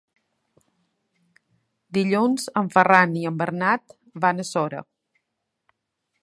[1.97, 4.83] Dilluns en Ferran i en Bernat van a Sora.